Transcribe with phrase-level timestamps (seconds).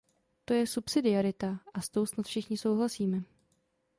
[0.45, 3.23] To je subsidiarita, a s tou snad všichni souhlasíme?